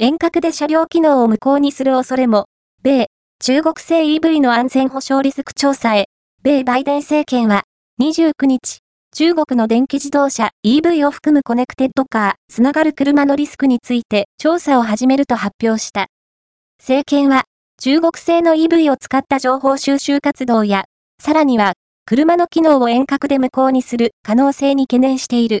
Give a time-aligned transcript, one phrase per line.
[0.00, 2.44] 遠隔で車両機能を無効にする恐れも、
[2.84, 3.08] 米、
[3.40, 6.06] 中国製 EV の安全保障リスク調査へ、
[6.44, 7.64] 米バイデン政権は、
[8.00, 8.78] 29日、
[9.12, 16.06] 中国の電気自動車 EV を含むコネクテッドカー、つながる車のリスクについて調査を始めると発表した。
[16.78, 17.46] 政権は、
[17.82, 20.84] 中国製の EV を使った情報収集活動や、
[21.20, 21.72] さらには、
[22.06, 25.56] 車の機能を遠隔で無効にする可能性に懸念している。